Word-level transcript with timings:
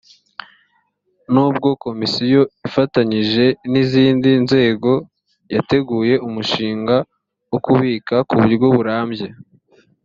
nubwo 1.33 1.69
komisiyo 1.83 2.41
ifatanyije 2.67 3.45
n 3.71 3.73
izindi 3.83 4.29
nzego 4.43 4.91
yateguye 5.55 6.13
umushinga 6.27 6.95
wo 7.51 7.57
kubika 7.65 8.15
ku 8.27 8.33
buryo 8.41 8.67
burambye 8.77 9.27